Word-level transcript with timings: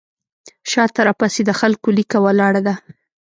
شاته 0.71 1.01
راپسې 1.07 1.41
د 1.45 1.51
خلکو 1.59 1.87
لیکه 1.97 2.17
ولاړه 2.25 2.61
ده. 2.67 2.73